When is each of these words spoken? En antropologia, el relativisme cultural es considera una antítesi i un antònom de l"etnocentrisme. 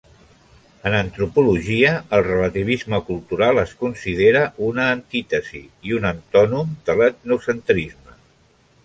En 0.89 0.95
antropologia, 0.99 1.91
el 2.17 2.23
relativisme 2.27 2.99
cultural 3.09 3.61
es 3.65 3.75
considera 3.83 4.41
una 4.69 4.87
antítesi 4.95 5.63
i 5.91 5.97
un 5.99 6.09
antònom 6.13 6.73
de 6.89 6.97
l"etnocentrisme. 6.99 8.19